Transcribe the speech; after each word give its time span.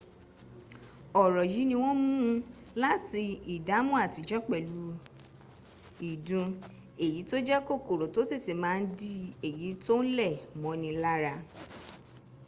ọ̀rọ̀ 1.21 1.45
yìí 1.53 1.67
ni 1.69 1.75
wọ́n 1.83 1.97
mún 2.01 2.37
láti 2.83 3.21
ìdámọ́ 3.55 3.95
àtijọ́ 4.05 4.45
pẹ̀lú 4.49 4.79
ìdun 6.09 6.47
èyí 7.03 7.19
tó 7.29 7.35
jẹ́ 7.47 7.63
kòkòrò 7.67 8.05
tó 8.15 8.21
tètè 8.29 8.51
ma 8.63 8.69
ń 8.79 8.83
di 8.99 9.11
èyí 9.47 9.69
tó 9.85 9.93
ń 10.03 10.05
lẹ̀ 10.19 10.33
mọ́ni 10.61 10.89
lára 11.03 11.33